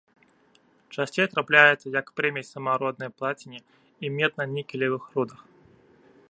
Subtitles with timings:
[0.95, 5.41] Часцей трапляецца як прымесь самароднай плаціне і медна-нікелевых рудах.